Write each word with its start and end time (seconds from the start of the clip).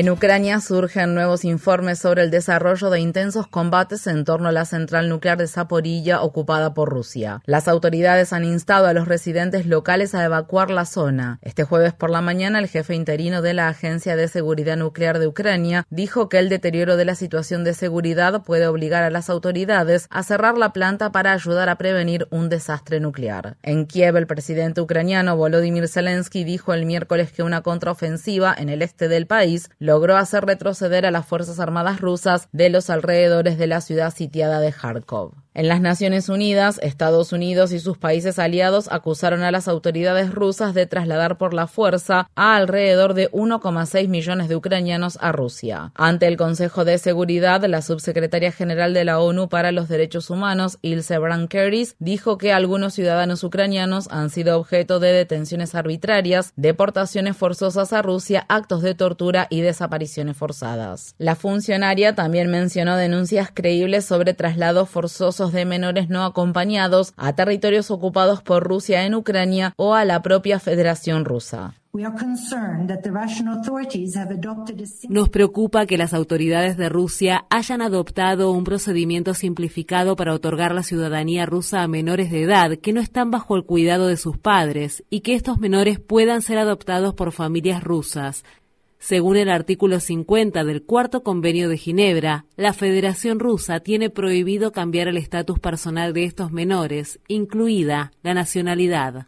En 0.00 0.08
Ucrania 0.08 0.62
surgen 0.62 1.12
nuevos 1.12 1.44
informes 1.44 1.98
sobre 1.98 2.22
el 2.22 2.30
desarrollo 2.30 2.88
de 2.88 3.00
intensos 3.00 3.46
combates 3.46 4.06
en 4.06 4.24
torno 4.24 4.48
a 4.48 4.52
la 4.52 4.64
central 4.64 5.10
nuclear 5.10 5.36
de 5.36 5.46
Zaporilla 5.46 6.22
ocupada 6.22 6.72
por 6.72 6.88
Rusia. 6.88 7.42
Las 7.44 7.68
autoridades 7.68 8.32
han 8.32 8.44
instado 8.44 8.86
a 8.86 8.94
los 8.94 9.06
residentes 9.06 9.66
locales 9.66 10.14
a 10.14 10.24
evacuar 10.24 10.70
la 10.70 10.86
zona. 10.86 11.38
Este 11.42 11.64
jueves 11.64 11.92
por 11.92 12.08
la 12.08 12.22
mañana, 12.22 12.60
el 12.60 12.68
jefe 12.68 12.94
interino 12.94 13.42
de 13.42 13.52
la 13.52 13.68
Agencia 13.68 14.16
de 14.16 14.28
Seguridad 14.28 14.78
Nuclear 14.78 15.18
de 15.18 15.26
Ucrania 15.26 15.86
dijo 15.90 16.30
que 16.30 16.38
el 16.38 16.48
deterioro 16.48 16.96
de 16.96 17.04
la 17.04 17.14
situación 17.14 17.62
de 17.62 17.74
seguridad 17.74 18.42
puede 18.42 18.68
obligar 18.68 19.02
a 19.02 19.10
las 19.10 19.28
autoridades 19.28 20.06
a 20.08 20.22
cerrar 20.22 20.56
la 20.56 20.72
planta 20.72 21.12
para 21.12 21.32
ayudar 21.32 21.68
a 21.68 21.76
prevenir 21.76 22.26
un 22.30 22.48
desastre 22.48 23.00
nuclear. 23.00 23.58
En 23.62 23.84
Kiev, 23.84 24.16
el 24.16 24.26
presidente 24.26 24.80
ucraniano 24.80 25.36
Volodymyr 25.36 25.88
Zelensky 25.88 26.44
dijo 26.44 26.72
el 26.72 26.86
miércoles 26.86 27.32
que 27.32 27.42
una 27.42 27.60
contraofensiva 27.60 28.54
en 28.56 28.70
el 28.70 28.80
este 28.80 29.06
del 29.06 29.26
país 29.26 29.68
logró 29.90 30.16
hacer 30.16 30.46
retroceder 30.46 31.04
a 31.04 31.10
las 31.10 31.26
Fuerzas 31.26 31.58
Armadas 31.58 32.00
rusas 32.00 32.48
de 32.52 32.70
los 32.70 32.90
alrededores 32.90 33.58
de 33.58 33.66
la 33.66 33.80
ciudad 33.80 34.14
sitiada 34.14 34.60
de 34.60 34.72
Kharkov. 34.72 35.32
En 35.52 35.66
las 35.66 35.80
Naciones 35.80 36.28
Unidas, 36.28 36.78
Estados 36.80 37.32
Unidos 37.32 37.72
y 37.72 37.80
sus 37.80 37.98
países 37.98 38.38
aliados 38.38 38.86
acusaron 38.92 39.42
a 39.42 39.50
las 39.50 39.66
autoridades 39.66 40.32
rusas 40.32 40.74
de 40.74 40.86
trasladar 40.86 41.38
por 41.38 41.54
la 41.54 41.66
fuerza 41.66 42.30
a 42.36 42.54
alrededor 42.54 43.14
de 43.14 43.28
1,6 43.32 44.06
millones 44.06 44.48
de 44.48 44.54
ucranianos 44.54 45.18
a 45.20 45.32
Rusia. 45.32 45.90
Ante 45.96 46.28
el 46.28 46.36
Consejo 46.36 46.84
de 46.84 46.98
Seguridad, 46.98 47.64
la 47.64 47.82
subsecretaria 47.82 48.52
general 48.52 48.94
de 48.94 49.04
la 49.04 49.18
ONU 49.18 49.48
para 49.48 49.72
los 49.72 49.88
Derechos 49.88 50.30
Humanos, 50.30 50.78
Ilse 50.82 51.18
Brankeris, 51.18 51.96
dijo 51.98 52.38
que 52.38 52.52
algunos 52.52 52.94
ciudadanos 52.94 53.42
ucranianos 53.42 54.06
han 54.12 54.30
sido 54.30 54.56
objeto 54.56 55.00
de 55.00 55.12
detenciones 55.12 55.74
arbitrarias, 55.74 56.52
deportaciones 56.54 57.36
forzosas 57.36 57.92
a 57.92 58.02
Rusia, 58.02 58.46
actos 58.48 58.82
de 58.82 58.94
tortura 58.94 59.48
y 59.50 59.62
desapariciones 59.62 60.36
forzadas. 60.36 61.16
La 61.18 61.34
funcionaria 61.34 62.14
también 62.14 62.52
mencionó 62.52 62.96
denuncias 62.96 63.50
creíbles 63.52 64.04
sobre 64.04 64.32
traslados 64.32 64.88
forzosos 64.88 65.39
de 65.48 65.64
menores 65.64 66.10
no 66.10 66.24
acompañados 66.24 67.14
a 67.16 67.32
territorios 67.34 67.90
ocupados 67.90 68.42
por 68.42 68.62
Rusia 68.62 69.06
en 69.06 69.14
Ucrania 69.14 69.72
o 69.76 69.94
a 69.94 70.04
la 70.04 70.20
propia 70.20 70.60
Federación 70.60 71.24
Rusa. 71.24 71.74
Nos 75.08 75.28
preocupa 75.28 75.86
que 75.86 75.98
las 75.98 76.14
autoridades 76.14 76.76
de 76.76 76.88
Rusia 76.88 77.46
hayan 77.50 77.82
adoptado 77.82 78.52
un 78.52 78.62
procedimiento 78.62 79.34
simplificado 79.34 80.14
para 80.14 80.32
otorgar 80.32 80.72
la 80.72 80.84
ciudadanía 80.84 81.46
rusa 81.46 81.82
a 81.82 81.88
menores 81.88 82.30
de 82.30 82.42
edad 82.42 82.76
que 82.76 82.92
no 82.92 83.00
están 83.00 83.32
bajo 83.32 83.56
el 83.56 83.64
cuidado 83.64 84.06
de 84.06 84.16
sus 84.16 84.38
padres 84.38 85.02
y 85.10 85.20
que 85.20 85.34
estos 85.34 85.58
menores 85.58 85.98
puedan 85.98 86.42
ser 86.42 86.58
adoptados 86.58 87.14
por 87.14 87.32
familias 87.32 87.82
rusas, 87.82 88.44
según 89.00 89.38
el 89.38 89.48
artículo 89.48 89.98
50 89.98 90.62
del 90.62 90.82
Cuarto 90.82 91.22
Convenio 91.22 91.70
de 91.70 91.78
Ginebra, 91.78 92.44
la 92.56 92.74
Federación 92.74 93.40
Rusa 93.40 93.80
tiene 93.80 94.10
prohibido 94.10 94.72
cambiar 94.72 95.08
el 95.08 95.16
estatus 95.16 95.58
personal 95.58 96.12
de 96.12 96.24
estos 96.24 96.52
menores, 96.52 97.18
incluida 97.26 98.12
la 98.22 98.34
nacionalidad. 98.34 99.26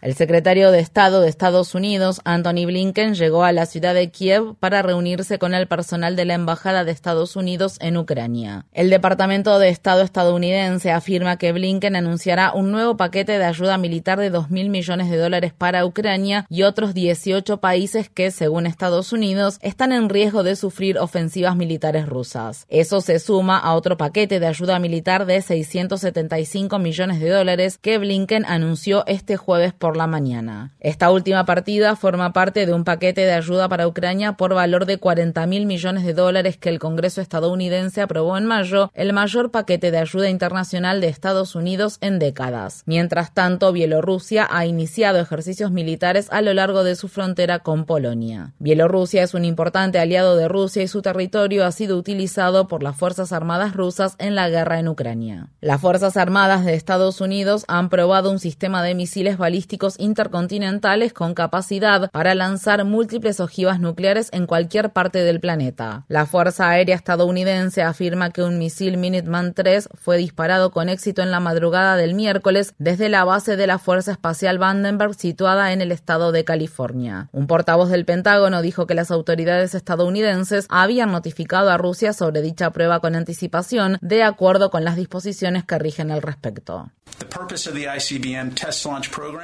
El 0.00 0.14
secretario 0.14 0.70
de 0.70 0.78
Estado 0.78 1.20
de 1.20 1.28
Estados 1.28 1.74
Unidos, 1.74 2.20
Anthony 2.24 2.64
Blinken, 2.66 3.14
llegó 3.14 3.44
a 3.44 3.52
la 3.52 3.66
ciudad 3.66 3.94
de 3.94 4.10
Kiev 4.10 4.54
para 4.58 4.80
reunirse 4.80 5.38
con 5.38 5.54
el 5.54 5.68
personal 5.68 6.16
de 6.16 6.24
la 6.24 6.34
Embajada 6.34 6.84
de 6.84 6.92
Estados 6.92 7.36
Unidos 7.36 7.76
en 7.80 7.98
Ucrania. 7.98 8.64
El 8.72 8.88
Departamento 8.88 9.58
de 9.58 9.68
Estado 9.68 10.02
estadounidense 10.02 10.92
afirma 10.92 11.36
que 11.36 11.52
Blinken 11.52 11.96
anunciará 11.96 12.52
un 12.52 12.70
nuevo 12.70 12.96
paquete 12.96 13.38
de 13.38 13.44
ayuda 13.44 13.76
militar 13.76 14.18
de 14.18 14.32
2.000 14.32 14.48
millones 14.48 14.77
de 14.78 15.16
dólares 15.16 15.52
para 15.52 15.84
Ucrania 15.84 16.46
y 16.48 16.62
otros 16.62 16.94
18 16.94 17.58
países 17.58 18.08
que, 18.08 18.30
según 18.30 18.64
Estados 18.64 19.12
Unidos, 19.12 19.58
están 19.60 19.90
en 19.90 20.08
riesgo 20.08 20.44
de 20.44 20.54
sufrir 20.54 20.98
ofensivas 20.98 21.56
militares 21.56 22.06
rusas. 22.06 22.64
Eso 22.68 23.00
se 23.00 23.18
suma 23.18 23.58
a 23.58 23.74
otro 23.74 23.96
paquete 23.96 24.38
de 24.38 24.46
ayuda 24.46 24.78
militar 24.78 25.26
de 25.26 25.42
675 25.42 26.78
millones 26.78 27.18
de 27.18 27.28
dólares 27.28 27.76
que 27.76 27.98
Blinken 27.98 28.44
anunció 28.46 29.04
este 29.06 29.36
jueves 29.36 29.72
por 29.72 29.96
la 29.96 30.06
mañana. 30.06 30.72
Esta 30.78 31.10
última 31.10 31.44
partida 31.44 31.96
forma 31.96 32.32
parte 32.32 32.64
de 32.64 32.72
un 32.72 32.84
paquete 32.84 33.22
de 33.22 33.32
ayuda 33.32 33.68
para 33.68 33.88
Ucrania 33.88 34.34
por 34.34 34.54
valor 34.54 34.86
de 34.86 34.98
40 34.98 35.44
mil 35.48 35.66
millones 35.66 36.04
de 36.04 36.14
dólares 36.14 36.56
que 36.56 36.68
el 36.68 36.78
Congreso 36.78 37.20
estadounidense 37.20 38.00
aprobó 38.00 38.38
en 38.38 38.46
mayo, 38.46 38.92
el 38.94 39.12
mayor 39.12 39.50
paquete 39.50 39.90
de 39.90 39.98
ayuda 39.98 40.30
internacional 40.30 41.00
de 41.00 41.08
Estados 41.08 41.56
Unidos 41.56 41.98
en 42.00 42.20
décadas. 42.20 42.84
Mientras 42.86 43.34
tanto, 43.34 43.72
Bielorrusia 43.72 44.46
ha 44.48 44.67
iniciado 44.68 45.18
ejercicios 45.18 45.70
militares 45.70 46.28
a 46.30 46.42
lo 46.42 46.54
largo 46.54 46.84
de 46.84 46.94
su 46.94 47.08
frontera 47.08 47.60
con 47.60 47.84
Polonia. 47.84 48.52
Bielorrusia 48.58 49.22
es 49.22 49.34
un 49.34 49.44
importante 49.44 49.98
aliado 49.98 50.36
de 50.36 50.48
Rusia 50.48 50.82
y 50.82 50.88
su 50.88 51.02
territorio 51.02 51.64
ha 51.64 51.72
sido 51.72 51.96
utilizado 51.96 52.68
por 52.68 52.82
las 52.82 52.96
Fuerzas 52.96 53.32
Armadas 53.32 53.74
rusas 53.74 54.14
en 54.18 54.34
la 54.34 54.48
guerra 54.48 54.78
en 54.78 54.88
Ucrania. 54.88 55.48
Las 55.60 55.80
Fuerzas 55.80 56.16
Armadas 56.16 56.64
de 56.64 56.74
Estados 56.74 57.20
Unidos 57.20 57.64
han 57.68 57.88
probado 57.88 58.30
un 58.30 58.38
sistema 58.38 58.82
de 58.82 58.94
misiles 58.94 59.38
balísticos 59.38 59.98
intercontinentales 59.98 61.12
con 61.12 61.34
capacidad 61.34 62.10
para 62.10 62.34
lanzar 62.34 62.84
múltiples 62.84 63.40
ojivas 63.40 63.80
nucleares 63.80 64.28
en 64.32 64.46
cualquier 64.46 64.90
parte 64.90 65.20
del 65.20 65.40
planeta. 65.40 66.04
La 66.08 66.26
Fuerza 66.26 66.68
Aérea 66.68 66.94
estadounidense 66.94 67.82
afirma 67.82 68.30
que 68.30 68.42
un 68.42 68.58
misil 68.58 68.96
Minuteman 68.96 69.54
3 69.54 69.88
fue 69.94 70.18
disparado 70.18 70.70
con 70.70 70.88
éxito 70.88 71.22
en 71.22 71.30
la 71.30 71.40
madrugada 71.40 71.96
del 71.96 72.14
miércoles 72.14 72.74
desde 72.78 73.08
la 73.08 73.24
base 73.24 73.56
de 73.56 73.66
la 73.66 73.78
Fuerza 73.78 74.12
Espacial 74.12 74.57
Vandenberg 74.58 75.14
situada 75.14 75.72
en 75.72 75.80
el 75.80 75.92
estado 75.92 76.32
de 76.32 76.44
California. 76.44 77.28
Un 77.32 77.46
portavoz 77.46 77.88
del 77.90 78.04
Pentágono 78.04 78.62
dijo 78.62 78.86
que 78.86 78.94
las 78.94 79.10
autoridades 79.10 79.74
estadounidenses 79.74 80.66
habían 80.68 81.12
notificado 81.12 81.70
a 81.70 81.78
Rusia 81.78 82.12
sobre 82.12 82.42
dicha 82.42 82.70
prueba 82.70 83.00
con 83.00 83.14
anticipación, 83.14 83.98
de 84.00 84.22
acuerdo 84.22 84.70
con 84.70 84.84
las 84.84 84.96
disposiciones 84.96 85.64
que 85.64 85.78
rigen 85.78 86.10
al 86.10 86.22
respecto. 86.22 86.90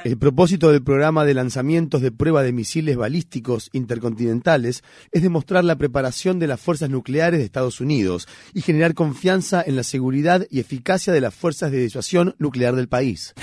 El 0.03 0.17
propósito 0.17 0.71
del 0.71 0.83
programa 0.83 1.25
de 1.25 1.33
lanzamientos 1.33 2.01
de 2.01 2.11
prueba 2.11 2.43
de 2.43 2.53
misiles 2.53 2.95
balísticos 2.95 3.69
intercontinentales 3.73 4.83
es 5.11 5.21
demostrar 5.21 5.63
la 5.63 5.75
preparación 5.75 6.39
de 6.39 6.47
las 6.47 6.61
fuerzas 6.61 6.89
nucleares 6.89 7.39
de 7.39 7.45
Estados 7.45 7.81
Unidos 7.81 8.27
y 8.53 8.61
generar 8.61 8.93
confianza 8.93 9.63
en 9.65 9.75
la 9.75 9.83
seguridad 9.83 10.45
y 10.49 10.59
eficacia 10.59 11.11
de 11.11 11.21
las 11.21 11.33
fuerzas 11.33 11.71
de 11.71 11.79
disuasión 11.79 12.35
nuclear 12.37 12.75
del 12.75 12.87
país. 12.87 13.33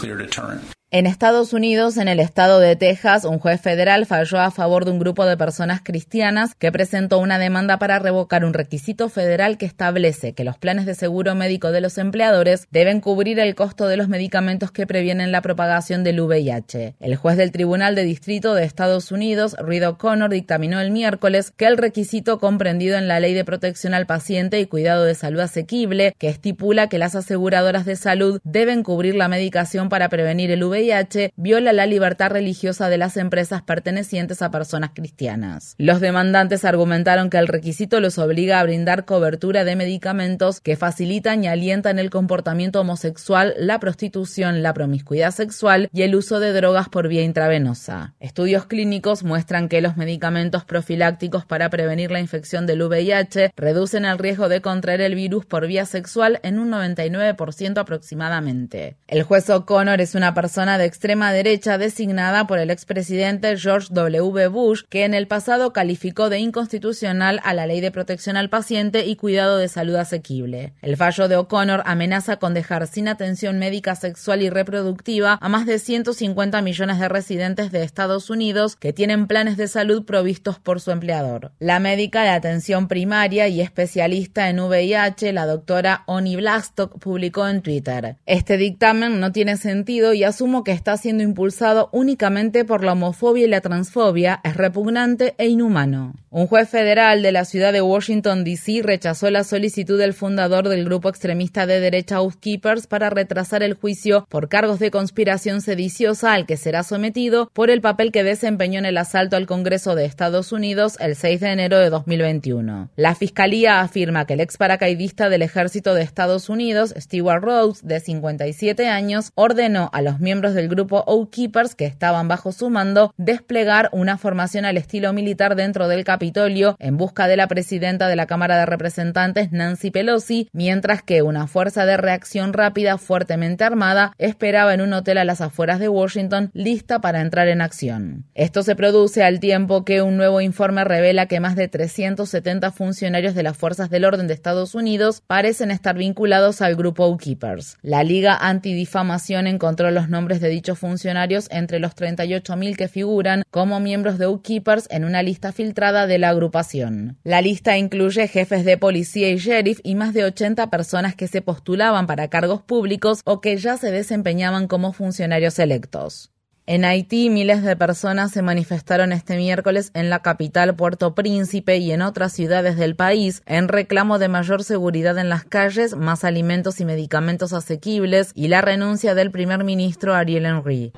nuclear 0.00 0.16
deterrent. 0.16 0.79
En 0.92 1.06
Estados 1.06 1.52
Unidos, 1.52 1.98
en 1.98 2.08
el 2.08 2.18
estado 2.18 2.58
de 2.58 2.74
Texas, 2.74 3.24
un 3.24 3.38
juez 3.38 3.60
federal 3.60 4.06
falló 4.06 4.40
a 4.40 4.50
favor 4.50 4.84
de 4.84 4.90
un 4.90 4.98
grupo 4.98 5.24
de 5.24 5.36
personas 5.36 5.82
cristianas 5.84 6.56
que 6.56 6.72
presentó 6.72 7.18
una 7.18 7.38
demanda 7.38 7.78
para 7.78 8.00
revocar 8.00 8.44
un 8.44 8.52
requisito 8.52 9.08
federal 9.08 9.56
que 9.56 9.66
establece 9.66 10.32
que 10.32 10.42
los 10.42 10.58
planes 10.58 10.86
de 10.86 10.96
seguro 10.96 11.36
médico 11.36 11.70
de 11.70 11.80
los 11.80 11.96
empleadores 11.96 12.66
deben 12.72 13.00
cubrir 13.00 13.38
el 13.38 13.54
costo 13.54 13.86
de 13.86 13.96
los 13.96 14.08
medicamentos 14.08 14.72
que 14.72 14.84
previenen 14.84 15.30
la 15.30 15.42
propagación 15.42 16.02
del 16.02 16.20
VIH. 16.22 16.96
El 16.98 17.14
juez 17.14 17.36
del 17.36 17.52
Tribunal 17.52 17.94
de 17.94 18.02
Distrito 18.02 18.54
de 18.54 18.64
Estados 18.64 19.12
Unidos, 19.12 19.54
Reed 19.60 19.86
O'Connor, 19.86 20.30
dictaminó 20.30 20.80
el 20.80 20.90
miércoles 20.90 21.52
que 21.56 21.66
el 21.66 21.76
requisito 21.76 22.40
comprendido 22.40 22.98
en 22.98 23.06
la 23.06 23.20
Ley 23.20 23.32
de 23.34 23.44
Protección 23.44 23.94
al 23.94 24.06
Paciente 24.06 24.58
y 24.58 24.66
Cuidado 24.66 25.04
de 25.04 25.14
Salud 25.14 25.38
Asequible, 25.38 26.16
que 26.18 26.26
estipula 26.26 26.88
que 26.88 26.98
las 26.98 27.14
aseguradoras 27.14 27.84
de 27.84 27.94
salud 27.94 28.40
deben 28.42 28.82
cubrir 28.82 29.14
la 29.14 29.28
medicación 29.28 29.88
para 29.88 30.08
prevenir 30.08 30.50
el 30.50 30.64
VIH, 30.64 30.79
VIH 30.80 31.32
viola 31.36 31.72
la 31.72 31.86
libertad 31.86 32.30
religiosa 32.30 32.88
de 32.88 32.96
las 32.96 33.16
empresas 33.16 33.62
pertenecientes 33.62 34.40
a 34.40 34.50
personas 34.50 34.90
cristianas. 34.94 35.74
Los 35.76 36.00
demandantes 36.00 36.64
argumentaron 36.64 37.28
que 37.28 37.36
el 37.36 37.48
requisito 37.48 38.00
los 38.00 38.18
obliga 38.18 38.60
a 38.60 38.62
brindar 38.62 39.04
cobertura 39.04 39.64
de 39.64 39.76
medicamentos 39.76 40.60
que 40.60 40.76
facilitan 40.76 41.44
y 41.44 41.48
alientan 41.48 41.98
el 41.98 42.08
comportamiento 42.08 42.80
homosexual, 42.80 43.54
la 43.58 43.78
prostitución, 43.78 44.62
la 44.62 44.72
promiscuidad 44.72 45.32
sexual 45.32 45.90
y 45.92 46.02
el 46.02 46.14
uso 46.14 46.40
de 46.40 46.52
drogas 46.52 46.88
por 46.88 47.08
vía 47.08 47.22
intravenosa. 47.22 48.14
Estudios 48.20 48.66
clínicos 48.66 49.22
muestran 49.22 49.68
que 49.68 49.82
los 49.82 49.96
medicamentos 49.96 50.64
profilácticos 50.64 51.44
para 51.44 51.68
prevenir 51.68 52.10
la 52.10 52.20
infección 52.20 52.66
del 52.66 52.82
VIH 52.82 53.52
reducen 53.56 54.04
el 54.04 54.18
riesgo 54.18 54.48
de 54.48 54.62
contraer 54.62 55.02
el 55.02 55.14
virus 55.14 55.44
por 55.44 55.66
vía 55.66 55.84
sexual 55.84 56.40
en 56.42 56.58
un 56.58 56.70
99% 56.70 57.78
aproximadamente. 57.78 58.96
El 59.08 59.24
juez 59.24 59.50
O'Connor 59.50 60.00
es 60.00 60.14
una 60.14 60.32
persona 60.34 60.69
de 60.78 60.86
extrema 60.86 61.32
derecha 61.32 61.78
designada 61.78 62.46
por 62.46 62.58
el 62.58 62.70
expresidente 62.70 63.56
George 63.56 63.88
W. 63.90 64.48
Bush, 64.48 64.82
que 64.88 65.04
en 65.04 65.14
el 65.14 65.26
pasado 65.26 65.72
calificó 65.72 66.30
de 66.30 66.38
inconstitucional 66.38 67.40
a 67.44 67.54
la 67.54 67.66
ley 67.66 67.80
de 67.80 67.90
protección 67.90 68.36
al 68.36 68.50
paciente 68.50 69.06
y 69.06 69.16
cuidado 69.16 69.58
de 69.58 69.68
salud 69.68 69.96
asequible. 69.96 70.72
El 70.82 70.96
fallo 70.96 71.28
de 71.28 71.36
O'Connor 71.36 71.82
amenaza 71.86 72.36
con 72.36 72.54
dejar 72.54 72.86
sin 72.86 73.08
atención 73.08 73.58
médica 73.58 73.94
sexual 73.94 74.42
y 74.42 74.50
reproductiva 74.50 75.38
a 75.40 75.48
más 75.48 75.66
de 75.66 75.78
150 75.78 76.62
millones 76.62 76.98
de 76.98 77.08
residentes 77.08 77.72
de 77.72 77.82
Estados 77.82 78.30
Unidos 78.30 78.76
que 78.76 78.92
tienen 78.92 79.26
planes 79.26 79.56
de 79.56 79.68
salud 79.68 80.04
provistos 80.04 80.58
por 80.58 80.80
su 80.80 80.90
empleador. 80.90 81.52
La 81.58 81.80
médica 81.80 82.22
de 82.22 82.30
atención 82.30 82.88
primaria 82.88 83.48
y 83.48 83.60
especialista 83.60 84.48
en 84.48 84.60
VIH, 84.60 85.32
la 85.32 85.46
doctora 85.46 86.04
Oni 86.06 86.36
Blastock, 86.36 86.98
publicó 86.98 87.46
en 87.48 87.62
Twitter. 87.62 88.16
Este 88.26 88.56
dictamen 88.56 89.20
no 89.20 89.32
tiene 89.32 89.56
sentido 89.56 90.12
y 90.12 90.24
asumo 90.24 90.59
que 90.64 90.72
está 90.72 90.96
siendo 90.96 91.22
impulsado 91.22 91.88
únicamente 91.92 92.64
por 92.64 92.84
la 92.84 92.92
homofobia 92.92 93.44
y 93.44 93.48
la 93.48 93.60
transfobia, 93.60 94.40
es 94.44 94.56
repugnante 94.56 95.34
e 95.38 95.48
inhumano. 95.48 96.14
Un 96.30 96.46
juez 96.46 96.68
federal 96.68 97.22
de 97.22 97.32
la 97.32 97.44
ciudad 97.44 97.72
de 97.72 97.82
Washington, 97.82 98.44
D.C. 98.44 98.82
rechazó 98.82 99.30
la 99.30 99.42
solicitud 99.42 99.98
del 99.98 100.14
fundador 100.14 100.68
del 100.68 100.84
grupo 100.84 101.08
extremista 101.08 101.66
de 101.66 101.80
derecha 101.80 102.16
Housekeepers 102.16 102.86
para 102.86 103.10
retrasar 103.10 103.62
el 103.62 103.74
juicio 103.74 104.26
por 104.28 104.48
cargos 104.48 104.78
de 104.78 104.90
conspiración 104.90 105.60
sediciosa 105.60 106.32
al 106.32 106.46
que 106.46 106.56
será 106.56 106.82
sometido 106.82 107.50
por 107.52 107.70
el 107.70 107.80
papel 107.80 108.12
que 108.12 108.22
desempeñó 108.22 108.78
en 108.78 108.86
el 108.86 108.98
asalto 108.98 109.36
al 109.36 109.46
Congreso 109.46 109.94
de 109.94 110.04
Estados 110.04 110.52
Unidos 110.52 110.96
el 111.00 111.16
6 111.16 111.40
de 111.40 111.48
enero 111.48 111.78
de 111.78 111.90
2021. 111.90 112.90
La 112.96 113.14
fiscalía 113.14 113.80
afirma 113.80 114.26
que 114.26 114.34
el 114.34 114.40
ex 114.40 114.56
paracaidista 114.56 115.28
del 115.28 115.42
ejército 115.42 115.94
de 115.94 116.02
Estados 116.02 116.48
Unidos, 116.48 116.94
Stewart 116.96 117.42
Rhodes, 117.42 117.86
de 117.86 118.00
57 118.00 118.86
años, 118.88 119.32
ordenó 119.34 119.90
a 119.92 120.02
los 120.02 120.20
miembros 120.20 120.49
del 120.54 120.68
grupo 120.68 121.04
Keepers 121.30 121.74
que 121.74 121.86
estaban 121.86 122.28
bajo 122.28 122.52
su 122.52 122.70
mando 122.70 123.12
desplegar 123.16 123.88
una 123.92 124.18
formación 124.18 124.64
al 124.64 124.76
estilo 124.76 125.12
militar 125.12 125.56
dentro 125.56 125.88
del 125.88 126.04
Capitolio 126.04 126.76
en 126.78 126.96
busca 126.96 127.26
de 127.26 127.36
la 127.36 127.48
presidenta 127.48 128.08
de 128.08 128.16
la 128.16 128.26
Cámara 128.26 128.58
de 128.58 128.66
Representantes, 128.66 129.52
Nancy 129.52 129.90
Pelosi, 129.90 130.48
mientras 130.52 131.02
que 131.02 131.22
una 131.22 131.46
fuerza 131.46 131.86
de 131.86 131.96
reacción 131.96 132.52
rápida 132.52 132.98
fuertemente 132.98 133.64
armada 133.64 134.12
esperaba 134.18 134.74
en 134.74 134.80
un 134.80 134.92
hotel 134.92 135.18
a 135.18 135.24
las 135.24 135.40
afueras 135.40 135.78
de 135.78 135.88
Washington 135.88 136.50
lista 136.54 137.00
para 137.00 137.20
entrar 137.20 137.48
en 137.48 137.60
acción. 137.60 138.24
Esto 138.34 138.62
se 138.62 138.76
produce 138.76 139.22
al 139.22 139.40
tiempo 139.40 139.84
que 139.84 140.02
un 140.02 140.16
nuevo 140.16 140.40
informe 140.40 140.84
revela 140.84 141.26
que 141.26 141.40
más 141.40 141.56
de 141.56 141.68
370 141.68 142.70
funcionarios 142.70 143.34
de 143.34 143.42
las 143.42 143.56
fuerzas 143.56 143.90
del 143.90 144.04
orden 144.04 144.26
de 144.26 144.34
Estados 144.34 144.74
Unidos 144.74 145.22
parecen 145.26 145.70
estar 145.70 145.96
vinculados 145.96 146.62
al 146.62 146.76
grupo 146.76 147.16
Keepers. 147.16 147.78
La 147.82 148.04
Liga 148.04 148.36
Antidifamación 148.36 149.46
encontró 149.46 149.90
los 149.90 150.08
nombres 150.08 150.29
de 150.38 150.50
dichos 150.50 150.78
funcionarios 150.78 151.48
entre 151.50 151.80
los 151.80 151.96
38.000 151.96 152.76
que 152.76 152.86
figuran 152.86 153.42
como 153.50 153.80
miembros 153.80 154.18
de 154.18 154.30
Keepers 154.44 154.86
en 154.90 155.04
una 155.04 155.24
lista 155.24 155.50
filtrada 155.50 156.06
de 156.06 156.18
la 156.18 156.28
agrupación. 156.28 157.18
La 157.24 157.40
lista 157.40 157.76
incluye 157.76 158.28
jefes 158.28 158.64
de 158.64 158.78
policía 158.78 159.30
y 159.30 159.38
sheriff 159.38 159.80
y 159.82 159.96
más 159.96 160.14
de 160.14 160.24
80 160.24 160.70
personas 160.70 161.16
que 161.16 161.26
se 161.26 161.42
postulaban 161.42 162.06
para 162.06 162.28
cargos 162.28 162.62
públicos 162.62 163.22
o 163.24 163.40
que 163.40 163.56
ya 163.56 163.76
se 163.76 163.90
desempeñaban 163.90 164.68
como 164.68 164.92
funcionarios 164.92 165.58
electos. 165.58 166.30
En 166.66 166.84
Haití, 166.84 167.30
miles 167.30 167.62
de 167.62 167.74
personas 167.74 168.30
se 168.30 168.42
manifestaron 168.42 169.12
este 169.12 169.36
miércoles 169.36 169.90
en 169.94 170.08
la 170.08 170.20
capital 170.20 170.76
Puerto 170.76 171.14
Príncipe 171.14 171.78
y 171.78 171.90
en 171.90 172.02
otras 172.02 172.32
ciudades 172.32 172.76
del 172.76 172.94
país 172.94 173.42
en 173.46 173.66
reclamo 173.66 174.18
de 174.18 174.28
mayor 174.28 174.62
seguridad 174.62 175.18
en 175.18 175.28
las 175.28 175.44
calles, 175.44 175.96
más 175.96 176.22
alimentos 176.22 176.80
y 176.80 176.84
medicamentos 176.84 177.52
asequibles 177.52 178.30
y 178.34 178.48
la 178.48 178.60
renuncia 178.60 179.14
del 179.14 179.30
primer 179.30 179.64
ministro 179.64 180.14
Ariel 180.14 180.46
Henry. 180.46 180.92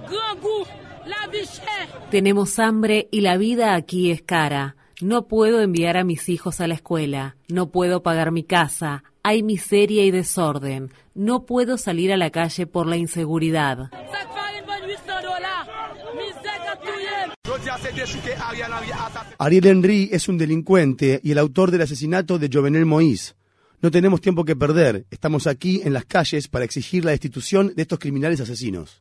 Tenemos 2.10 2.58
hambre 2.58 3.08
y 3.10 3.22
la 3.22 3.38
vida 3.38 3.74
aquí 3.74 4.10
es 4.10 4.20
cara. 4.20 4.76
No 5.00 5.26
puedo 5.26 5.60
enviar 5.60 5.96
a 5.96 6.04
mis 6.04 6.28
hijos 6.28 6.60
a 6.60 6.66
la 6.66 6.74
escuela, 6.74 7.36
no 7.48 7.70
puedo 7.70 8.02
pagar 8.02 8.30
mi 8.30 8.44
casa, 8.44 9.02
hay 9.22 9.42
miseria 9.42 10.04
y 10.04 10.10
desorden, 10.10 10.92
no 11.14 11.44
puedo 11.44 11.78
salir 11.78 12.12
a 12.12 12.16
la 12.16 12.30
calle 12.30 12.66
por 12.66 12.86
la 12.86 12.96
inseguridad. 12.96 13.90
Ariel 19.38 19.66
Henry 19.66 20.08
es 20.12 20.28
un 20.28 20.38
delincuente 20.38 21.20
y 21.22 21.30
el 21.32 21.38
autor 21.38 21.70
del 21.70 21.82
asesinato 21.82 22.38
de 22.38 22.50
Jovenel 22.52 22.86
Moïse. 22.86 23.34
No 23.82 23.90
tenemos 23.90 24.20
tiempo 24.20 24.44
que 24.44 24.54
perder. 24.54 25.06
Estamos 25.10 25.48
aquí 25.48 25.80
en 25.82 25.92
las 25.92 26.04
calles 26.04 26.46
para 26.46 26.64
exigir 26.64 27.04
la 27.04 27.10
destitución 27.10 27.72
de 27.74 27.82
estos 27.82 27.98
criminales 27.98 28.40
asesinos. 28.40 28.98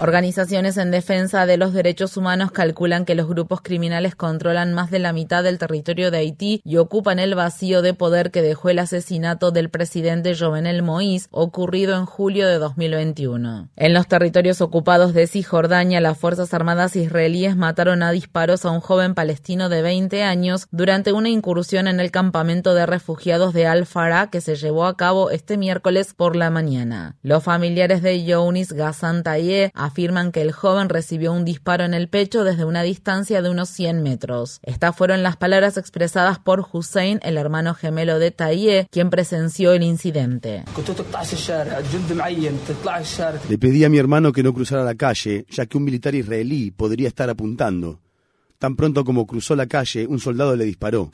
Organizaciones 0.00 0.76
en 0.78 0.90
defensa 0.90 1.46
de 1.46 1.56
los 1.56 1.72
derechos 1.72 2.16
humanos 2.16 2.50
calculan 2.50 3.04
que 3.04 3.14
los 3.14 3.28
grupos 3.28 3.60
criminales 3.60 4.16
controlan 4.16 4.74
más 4.74 4.90
de 4.90 4.98
la 4.98 5.12
mitad 5.12 5.44
del 5.44 5.58
territorio 5.58 6.10
de 6.10 6.18
Haití 6.18 6.60
y 6.64 6.76
ocupan 6.78 7.20
el 7.20 7.36
vacío 7.36 7.82
de 7.82 7.94
poder 7.94 8.32
que 8.32 8.42
dejó 8.42 8.70
el 8.70 8.80
asesinato 8.80 9.52
del 9.52 9.70
presidente 9.70 10.34
Jovenel 10.36 10.82
Moïse 10.82 11.28
ocurrido 11.30 11.96
en 11.96 12.06
julio 12.06 12.48
de 12.48 12.58
2021. 12.58 13.68
En 13.76 13.94
los 13.94 14.08
territorios 14.08 14.60
ocupados 14.60 15.14
de 15.14 15.28
Cisjordania, 15.28 16.00
las 16.00 16.18
Fuerzas 16.18 16.52
Armadas 16.52 16.96
israelíes 16.96 17.56
mataron 17.56 18.02
a 18.02 18.10
disparos 18.10 18.64
a 18.64 18.72
un 18.72 18.80
joven 18.80 19.14
palestino 19.14 19.68
de 19.68 19.82
20 19.82 20.24
años 20.24 20.66
durante 20.72 21.12
una 21.12 21.27
incursión 21.28 21.88
en 21.88 22.00
el 22.00 22.10
campamento 22.10 22.74
de 22.74 22.86
refugiados 22.86 23.52
de 23.52 23.66
Al-Farah 23.66 24.30
que 24.30 24.40
se 24.40 24.56
llevó 24.56 24.86
a 24.86 24.96
cabo 24.96 25.30
este 25.30 25.56
miércoles 25.56 26.14
por 26.14 26.36
la 26.36 26.50
mañana. 26.50 27.16
Los 27.22 27.44
familiares 27.44 28.02
de 28.02 28.24
Younis 28.24 28.72
Ghassan 28.72 29.22
Taye 29.22 29.70
afirman 29.74 30.32
que 30.32 30.42
el 30.42 30.52
joven 30.52 30.88
recibió 30.88 31.32
un 31.32 31.44
disparo 31.44 31.84
en 31.84 31.94
el 31.94 32.08
pecho 32.08 32.44
desde 32.44 32.64
una 32.64 32.82
distancia 32.82 33.42
de 33.42 33.50
unos 33.50 33.68
100 33.68 34.02
metros. 34.02 34.60
Estas 34.62 34.96
fueron 34.96 35.22
las 35.22 35.36
palabras 35.36 35.76
expresadas 35.76 36.38
por 36.38 36.66
Hussein, 36.72 37.20
el 37.22 37.36
hermano 37.36 37.74
gemelo 37.74 38.18
de 38.18 38.30
Taye, 38.30 38.88
quien 38.90 39.10
presenció 39.10 39.72
el 39.72 39.82
incidente. 39.82 40.64
Le 43.48 43.58
pedí 43.58 43.84
a 43.84 43.88
mi 43.88 43.98
hermano 43.98 44.32
que 44.32 44.42
no 44.42 44.52
cruzara 44.52 44.84
la 44.84 44.94
calle, 44.94 45.46
ya 45.50 45.66
que 45.66 45.76
un 45.76 45.84
militar 45.84 46.14
israelí 46.14 46.70
podría 46.70 47.08
estar 47.08 47.30
apuntando. 47.30 48.00
Tan 48.58 48.74
pronto 48.74 49.04
como 49.04 49.24
cruzó 49.24 49.54
la 49.54 49.66
calle, 49.68 50.04
un 50.08 50.18
soldado 50.18 50.56
le 50.56 50.64
disparó. 50.64 51.10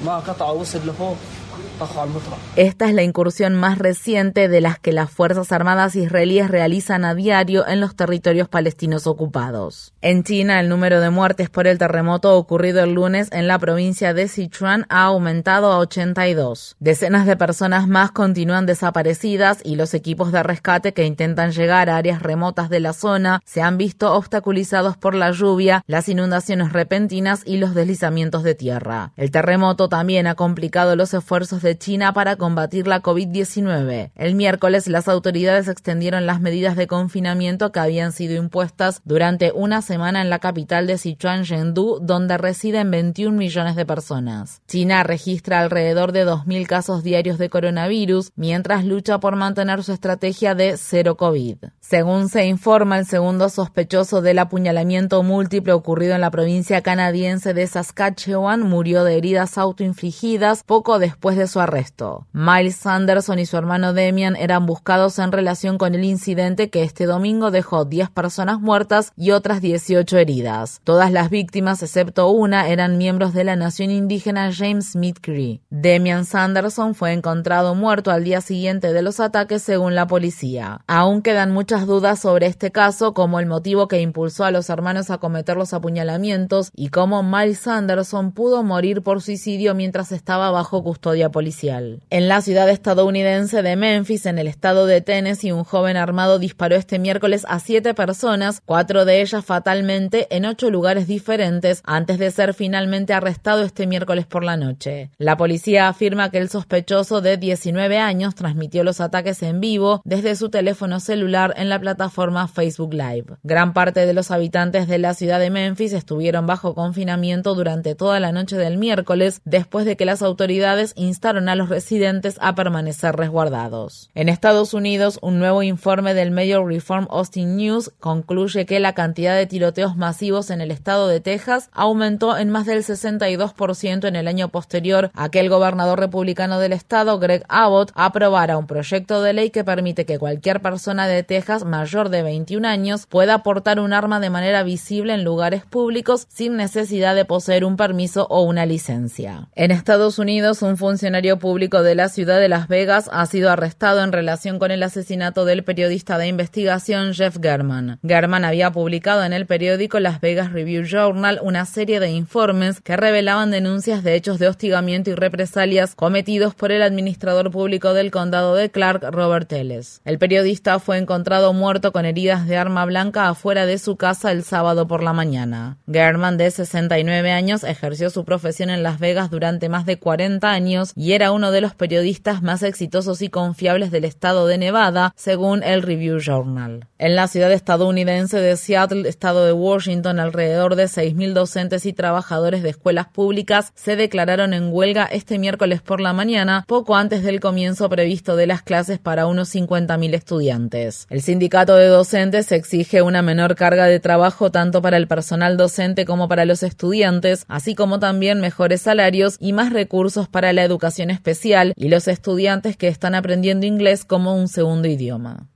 Esta 2.56 2.88
es 2.88 2.94
la 2.94 3.02
incursión 3.02 3.54
más 3.54 3.78
reciente 3.78 4.48
de 4.48 4.60
las 4.60 4.78
que 4.78 4.92
las 4.92 5.10
Fuerzas 5.10 5.52
Armadas 5.52 5.96
israelíes 5.96 6.50
realizan 6.50 7.04
a 7.04 7.14
diario 7.14 7.66
en 7.66 7.80
los 7.80 7.94
territorios 7.94 8.48
palestinos 8.48 9.06
ocupados. 9.06 9.92
En 10.00 10.24
China, 10.24 10.60
el 10.60 10.68
número 10.68 11.00
de 11.00 11.10
muertes 11.10 11.50
por 11.50 11.66
el 11.66 11.78
terremoto 11.78 12.36
ocurrido 12.36 12.82
el 12.82 12.94
lunes 12.94 13.28
en 13.32 13.46
la 13.46 13.58
provincia 13.58 14.14
de 14.14 14.28
Sichuan 14.28 14.86
ha 14.88 15.04
aumentado 15.04 15.72
a 15.72 15.78
82. 15.78 16.76
Decenas 16.80 17.26
de 17.26 17.36
personas 17.36 17.86
más 17.88 18.10
continúan 18.10 18.66
desaparecidas 18.66 19.60
y 19.64 19.76
los 19.76 19.94
equipos 19.94 20.32
de 20.32 20.42
rescate 20.42 20.92
que 20.92 21.04
intentan 21.04 21.52
llegar 21.52 21.90
a 21.90 21.96
áreas 21.96 22.22
remotas 22.22 22.68
de 22.68 22.80
la 22.80 22.92
zona 22.92 23.40
se 23.44 23.62
han 23.62 23.78
visto 23.78 24.14
obstaculizados 24.14 24.96
por 24.96 25.14
la 25.14 25.30
lluvia, 25.30 25.84
las 25.86 26.08
inundaciones 26.08 26.72
repentinas 26.72 27.42
y 27.44 27.58
los 27.58 27.74
deslizamientos 27.74 28.42
de 28.42 28.54
tierra. 28.54 29.12
El 29.16 29.30
terremoto 29.30 29.88
también 29.88 30.26
ha 30.26 30.34
complicado 30.34 30.96
los 30.96 31.12
esfuerzos 31.14 31.43
de 31.50 31.76
China 31.76 32.14
para 32.14 32.36
combatir 32.36 32.86
la 32.86 33.02
COVID-19. 33.02 34.10
El 34.14 34.34
miércoles 34.34 34.88
las 34.88 35.08
autoridades 35.08 35.68
extendieron 35.68 36.24
las 36.24 36.40
medidas 36.40 36.74
de 36.74 36.86
confinamiento 36.86 37.70
que 37.70 37.80
habían 37.80 38.12
sido 38.12 38.34
impuestas 38.34 39.02
durante 39.04 39.52
una 39.52 39.82
semana 39.82 40.22
en 40.22 40.30
la 40.30 40.38
capital 40.38 40.86
de 40.86 40.96
Sichuan, 40.96 41.44
Chengdu, 41.44 41.98
donde 42.00 42.38
residen 42.38 42.90
21 42.90 43.36
millones 43.36 43.76
de 43.76 43.84
personas. 43.84 44.62
China 44.66 45.02
registra 45.02 45.60
alrededor 45.60 46.12
de 46.12 46.26
2.000 46.26 46.66
casos 46.66 47.02
diarios 47.04 47.36
de 47.36 47.50
coronavirus, 47.50 48.32
mientras 48.36 48.86
lucha 48.86 49.20
por 49.20 49.36
mantener 49.36 49.84
su 49.84 49.92
estrategia 49.92 50.54
de 50.54 50.76
cero 50.78 51.16
COVID. 51.16 51.58
Según 51.80 52.30
se 52.30 52.46
informa, 52.46 52.98
el 52.98 53.04
segundo 53.04 53.50
sospechoso 53.50 54.22
del 54.22 54.38
apuñalamiento 54.38 55.22
múltiple 55.22 55.74
ocurrido 55.74 56.14
en 56.14 56.22
la 56.22 56.30
provincia 56.30 56.80
canadiense 56.80 57.52
de 57.52 57.66
Saskatchewan 57.66 58.62
murió 58.62 59.04
de 59.04 59.18
heridas 59.18 59.58
autoinfligidas 59.58 60.62
poco 60.62 60.98
después 60.98 61.33
de 61.36 61.46
su 61.46 61.60
arresto. 61.60 62.26
Miles 62.32 62.76
Sanderson 62.76 63.38
y 63.38 63.46
su 63.46 63.56
hermano 63.56 63.92
Demian 63.92 64.36
eran 64.36 64.66
buscados 64.66 65.18
en 65.18 65.32
relación 65.32 65.78
con 65.78 65.94
el 65.94 66.04
incidente 66.04 66.70
que 66.70 66.82
este 66.82 67.06
domingo 67.06 67.50
dejó 67.50 67.84
10 67.84 68.10
personas 68.10 68.60
muertas 68.60 69.12
y 69.16 69.30
otras 69.30 69.60
18 69.60 70.18
heridas. 70.18 70.80
Todas 70.84 71.12
las 71.12 71.30
víctimas, 71.30 71.82
excepto 71.82 72.30
una, 72.30 72.68
eran 72.68 72.98
miembros 72.98 73.34
de 73.34 73.44
la 73.44 73.56
nación 73.56 73.90
indígena 73.90 74.50
James 74.52 74.92
Smith 74.92 75.18
Cree. 75.20 75.60
Demian 75.70 76.24
Sanderson 76.24 76.94
fue 76.94 77.12
encontrado 77.12 77.74
muerto 77.74 78.10
al 78.10 78.24
día 78.24 78.40
siguiente 78.40 78.92
de 78.92 79.02
los 79.02 79.20
ataques 79.20 79.62
según 79.62 79.94
la 79.94 80.06
policía. 80.06 80.80
Aún 80.86 81.22
quedan 81.22 81.52
muchas 81.52 81.86
dudas 81.86 82.20
sobre 82.20 82.46
este 82.46 82.70
caso, 82.70 83.14
como 83.14 83.40
el 83.40 83.46
motivo 83.46 83.88
que 83.88 84.00
impulsó 84.00 84.44
a 84.44 84.50
los 84.50 84.70
hermanos 84.70 85.10
a 85.10 85.18
cometer 85.18 85.56
los 85.56 85.74
apuñalamientos 85.74 86.70
y 86.74 86.88
cómo 86.88 87.22
Miles 87.22 87.58
Sanderson 87.58 88.32
pudo 88.32 88.62
morir 88.62 89.02
por 89.02 89.22
suicidio 89.22 89.74
mientras 89.74 90.12
estaba 90.12 90.50
bajo 90.50 90.82
custodia 90.82 91.23
policial. 91.30 92.00
En 92.10 92.28
la 92.28 92.40
ciudad 92.40 92.68
estadounidense 92.68 93.62
de 93.62 93.76
Memphis, 93.76 94.26
en 94.26 94.38
el 94.38 94.46
estado 94.46 94.86
de 94.86 95.00
Tennessee, 95.00 95.52
un 95.52 95.64
joven 95.64 95.96
armado 95.96 96.38
disparó 96.38 96.76
este 96.76 96.98
miércoles 96.98 97.44
a 97.48 97.58
siete 97.58 97.94
personas, 97.94 98.60
cuatro 98.64 99.04
de 99.04 99.20
ellas 99.20 99.44
fatalmente, 99.44 100.26
en 100.30 100.44
ocho 100.44 100.70
lugares 100.70 101.06
diferentes, 101.06 101.82
antes 101.84 102.18
de 102.18 102.30
ser 102.30 102.54
finalmente 102.54 103.12
arrestado 103.12 103.62
este 103.62 103.86
miércoles 103.86 104.26
por 104.26 104.44
la 104.44 104.56
noche. 104.56 105.10
La 105.18 105.36
policía 105.36 105.88
afirma 105.88 106.30
que 106.30 106.38
el 106.38 106.48
sospechoso 106.48 107.20
de 107.20 107.36
19 107.36 107.98
años 107.98 108.34
transmitió 108.34 108.84
los 108.84 109.00
ataques 109.00 109.42
en 109.42 109.60
vivo 109.60 110.02
desde 110.04 110.36
su 110.36 110.50
teléfono 110.50 111.00
celular 111.00 111.54
en 111.56 111.68
la 111.68 111.80
plataforma 111.80 112.48
Facebook 112.48 112.94
Live. 112.94 113.36
Gran 113.42 113.72
parte 113.72 114.06
de 114.06 114.14
los 114.14 114.30
habitantes 114.30 114.88
de 114.88 114.98
la 114.98 115.14
ciudad 115.14 115.40
de 115.40 115.50
Memphis 115.50 115.92
estuvieron 115.92 116.46
bajo 116.46 116.74
confinamiento 116.74 117.54
durante 117.54 117.94
toda 117.94 118.20
la 118.20 118.32
noche 118.32 118.56
del 118.56 118.78
miércoles 118.78 119.40
después 119.44 119.84
de 119.84 119.96
que 119.96 120.04
las 120.04 120.22
autoridades 120.22 120.92
instaron 121.14 121.48
a 121.48 121.54
los 121.54 121.68
residentes 121.68 122.38
a 122.40 122.56
permanecer 122.56 123.14
resguardados. 123.14 124.10
En 124.16 124.28
Estados 124.28 124.74
Unidos, 124.74 125.20
un 125.22 125.38
nuevo 125.38 125.62
informe 125.62 126.12
del 126.12 126.32
Mayor 126.32 126.66
Reform 126.66 127.06
Austin 127.08 127.56
News 127.56 127.92
concluye 128.00 128.66
que 128.66 128.80
la 128.80 128.94
cantidad 128.94 129.36
de 129.36 129.46
tiroteos 129.46 129.96
masivos 129.96 130.50
en 130.50 130.60
el 130.60 130.72
estado 130.72 131.06
de 131.06 131.20
Texas 131.20 131.70
aumentó 131.72 132.36
en 132.36 132.50
más 132.50 132.66
del 132.66 132.82
62% 132.82 134.08
en 134.08 134.16
el 134.16 134.26
año 134.26 134.48
posterior 134.48 135.12
a 135.14 135.28
que 135.28 135.38
el 135.38 135.48
gobernador 135.48 136.00
republicano 136.00 136.58
del 136.58 136.72
estado, 136.72 137.20
Greg 137.20 137.44
Abbott, 137.48 137.92
aprobara 137.94 138.58
un 138.58 138.66
proyecto 138.66 139.22
de 139.22 139.34
ley 139.34 139.50
que 139.50 139.62
permite 139.62 140.06
que 140.06 140.18
cualquier 140.18 140.60
persona 140.60 141.06
de 141.06 141.22
Texas 141.22 141.64
mayor 141.64 142.08
de 142.08 142.24
21 142.24 142.66
años 142.66 143.06
pueda 143.06 143.44
portar 143.44 143.78
un 143.78 143.92
arma 143.92 144.18
de 144.18 144.30
manera 144.30 144.64
visible 144.64 145.14
en 145.14 145.22
lugares 145.22 145.64
públicos 145.64 146.26
sin 146.28 146.56
necesidad 146.56 147.14
de 147.14 147.24
poseer 147.24 147.64
un 147.64 147.76
permiso 147.76 148.26
o 148.30 148.42
una 148.42 148.66
licencia. 148.66 149.48
En 149.54 149.70
Estados 149.70 150.18
Unidos, 150.18 150.62
un 150.62 150.76
funcionario 150.76 151.03
público 151.38 151.82
de 151.82 151.94
la 151.94 152.08
ciudad 152.08 152.40
de 152.40 152.48
Las 152.48 152.66
Vegas 152.66 153.10
ha 153.12 153.26
sido 153.26 153.50
arrestado 153.50 154.02
en 154.02 154.10
relación 154.10 154.58
con 154.58 154.70
el 154.70 154.82
asesinato 154.82 155.44
del 155.44 155.62
periodista 155.62 156.16
de 156.16 156.28
investigación 156.28 157.12
Jeff 157.12 157.36
German. 157.42 157.98
German 158.02 158.44
había 158.44 158.72
publicado 158.72 159.22
en 159.22 159.34
el 159.34 159.44
periódico 159.44 160.00
Las 160.00 160.20
Vegas 160.22 160.52
Review 160.52 160.84
Journal 160.84 161.40
una 161.42 161.66
serie 161.66 162.00
de 162.00 162.10
informes 162.10 162.80
que 162.80 162.96
revelaban 162.96 163.50
denuncias 163.50 164.02
de 164.02 164.14
hechos 164.14 164.38
de 164.38 164.48
hostigamiento 164.48 165.10
y 165.10 165.14
represalias 165.14 165.94
cometidos 165.94 166.54
por 166.54 166.72
el 166.72 166.82
administrador 166.82 167.50
público 167.50 167.92
del 167.92 168.10
condado 168.10 168.54
de 168.54 168.70
Clark, 168.70 169.04
Robert 169.10 169.52
Ellis. 169.52 170.00
El 170.04 170.18
periodista 170.18 170.78
fue 170.78 170.96
encontrado 170.96 171.52
muerto 171.52 171.92
con 171.92 172.06
heridas 172.06 172.46
de 172.46 172.56
arma 172.56 172.86
blanca 172.86 173.28
afuera 173.28 173.66
de 173.66 173.78
su 173.78 173.96
casa 173.96 174.32
el 174.32 174.42
sábado 174.42 174.86
por 174.86 175.02
la 175.02 175.12
mañana. 175.12 175.76
German, 175.90 176.38
de 176.38 176.50
69 176.50 177.30
años, 177.30 177.62
ejerció 177.62 178.08
su 178.10 178.24
profesión 178.24 178.70
en 178.70 178.82
Las 178.82 178.98
Vegas 178.98 179.30
durante 179.30 179.68
más 179.68 179.86
de 179.86 179.98
40 179.98 180.50
años 180.50 180.83
y 180.94 181.12
era 181.12 181.32
uno 181.32 181.50
de 181.50 181.60
los 181.60 181.74
periodistas 181.74 182.42
más 182.42 182.62
exitosos 182.62 183.22
y 183.22 183.28
confiables 183.28 183.90
del 183.90 184.04
estado 184.04 184.46
de 184.46 184.58
Nevada, 184.58 185.12
según 185.16 185.62
el 185.62 185.82
Review 185.82 186.18
Journal. 186.18 186.86
En 186.98 187.16
la 187.16 187.28
ciudad 187.28 187.52
estadounidense 187.52 188.38
de 188.38 188.56
Seattle, 188.56 189.08
estado 189.08 189.44
de 189.44 189.52
Washington, 189.52 190.20
alrededor 190.20 190.76
de 190.76 190.84
6.000 190.84 191.32
docentes 191.32 191.86
y 191.86 191.92
trabajadores 191.92 192.62
de 192.62 192.70
escuelas 192.70 193.08
públicas 193.08 193.72
se 193.74 193.96
declararon 193.96 194.54
en 194.54 194.72
huelga 194.72 195.04
este 195.04 195.38
miércoles 195.38 195.82
por 195.82 196.00
la 196.00 196.12
mañana, 196.12 196.64
poco 196.66 196.96
antes 196.96 197.22
del 197.22 197.40
comienzo 197.40 197.88
previsto 197.88 198.36
de 198.36 198.46
las 198.46 198.62
clases 198.62 198.98
para 198.98 199.26
unos 199.26 199.54
50.000 199.54 200.14
estudiantes. 200.14 201.06
El 201.10 201.22
sindicato 201.22 201.76
de 201.76 201.86
docentes 201.86 202.52
exige 202.52 203.02
una 203.02 203.22
menor 203.22 203.54
carga 203.54 203.86
de 203.86 204.00
trabajo 204.00 204.50
tanto 204.50 204.82
para 204.82 204.96
el 204.96 205.08
personal 205.08 205.56
docente 205.56 206.04
como 206.04 206.28
para 206.28 206.44
los 206.44 206.62
estudiantes, 206.62 207.44
así 207.48 207.74
como 207.74 207.98
también 207.98 208.40
mejores 208.40 208.82
salarios 208.82 209.36
y 209.40 209.52
más 209.52 209.72
recursos 209.72 210.28
para 210.28 210.52
la 210.52 210.62
educación 210.62 210.73
especial 211.10 211.72
y 211.76 211.88
los 211.88 212.08
estudiantes 212.08 212.76
que 212.76 212.88
están 212.88 213.14
aprendiendo 213.14 213.66
inglés 213.66 214.04
como 214.04 214.36
un 214.36 214.48
segundo 214.48 214.88
idioma. 214.88 215.48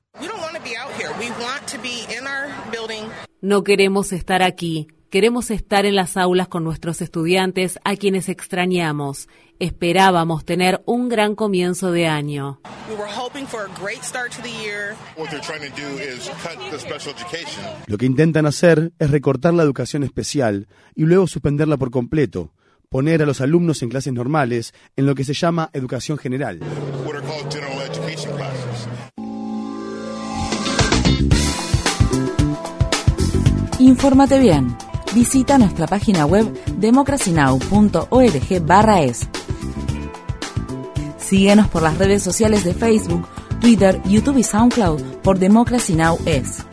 No 3.40 3.62
queremos 3.62 4.12
estar 4.12 4.42
aquí. 4.42 4.88
Queremos 5.10 5.50
estar 5.50 5.86
en 5.86 5.94
las 5.94 6.18
aulas 6.18 6.48
con 6.48 6.64
nuestros 6.64 7.00
estudiantes 7.00 7.78
a 7.84 7.96
quienes 7.96 8.28
extrañamos. 8.28 9.28
Esperábamos 9.58 10.44
tener 10.44 10.82
un 10.84 11.08
gran 11.08 11.34
comienzo 11.34 11.90
de 11.90 12.06
año. 12.06 12.60
Lo 17.86 17.96
que 17.96 18.06
intentan 18.06 18.44
hacer 18.44 18.92
es 18.98 19.10
recortar 19.10 19.54
la 19.54 19.62
educación 19.62 20.02
especial 20.02 20.68
y 20.94 21.04
luego 21.04 21.26
suspenderla 21.26 21.78
por 21.78 21.90
completo, 21.90 22.52
poner 22.88 23.22
a 23.22 23.26
los 23.26 23.40
alumnos 23.40 23.82
en 23.82 23.90
clases 23.90 24.12
normales 24.12 24.74
en 24.96 25.06
lo 25.06 25.14
que 25.14 25.22
se 25.24 25.34
llama 25.34 25.70
educación 25.72 26.18
general. 26.18 26.58
Infórmate 33.78 34.40
bien. 34.40 34.76
Visita 35.14 35.56
nuestra 35.58 35.86
página 35.86 36.26
web 36.26 36.52
democracynow.org/es. 36.78 39.28
Síguenos 41.18 41.68
por 41.68 41.82
las 41.82 41.96
redes 41.98 42.22
sociales 42.22 42.64
de 42.64 42.72
Facebook, 42.74 43.26
Twitter, 43.60 44.00
YouTube 44.04 44.38
y 44.38 44.42
SoundCloud 44.42 45.02
por 45.22 45.38
Democracy 45.38 45.94
Now! 45.94 46.18
es. 46.24 46.67